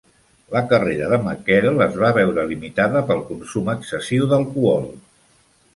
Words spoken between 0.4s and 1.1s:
La carrera